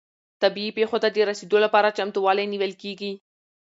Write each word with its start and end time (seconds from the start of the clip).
طبیعي 0.41 0.71
پیښو 0.77 0.97
ته 1.03 1.09
د 1.11 1.17
رسیدو 1.29 1.57
لپاره 1.65 1.95
چمتووالی 1.97 2.45
نیول 2.53 2.73
کیږي. 2.81 3.11